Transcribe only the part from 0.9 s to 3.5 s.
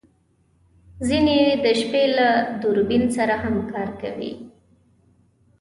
ځینې یې د شپې له دوربین سره